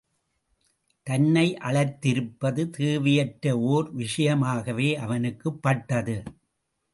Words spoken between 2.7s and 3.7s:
தேவையற்ற